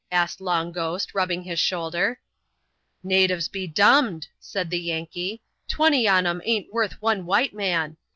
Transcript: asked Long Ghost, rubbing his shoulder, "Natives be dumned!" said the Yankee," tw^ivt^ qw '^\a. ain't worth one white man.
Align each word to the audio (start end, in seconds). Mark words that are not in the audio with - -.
asked 0.11 0.41
Long 0.41 0.71
Ghost, 0.71 1.13
rubbing 1.13 1.43
his 1.43 1.59
shoulder, 1.59 2.19
"Natives 3.03 3.47
be 3.47 3.67
dumned!" 3.67 4.29
said 4.39 4.71
the 4.71 4.79
Yankee," 4.79 5.43
tw^ivt^ 5.69 5.91
qw 6.05 6.39
'^\a. 6.39 6.41
ain't 6.43 6.73
worth 6.73 6.99
one 7.03 7.27
white 7.27 7.53
man. 7.53 7.97